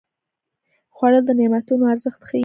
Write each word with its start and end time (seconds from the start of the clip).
خوړل 0.95 1.23
د 1.27 1.31
نعمتونو 1.39 1.83
ارزښت 1.93 2.21
ښيي 2.27 2.39